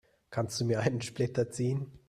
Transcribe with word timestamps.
Kannst 0.31 0.59
du 0.59 0.65
mir 0.65 0.79
einen 0.79 1.01
Splitter 1.03 1.51
ziehen? 1.51 1.85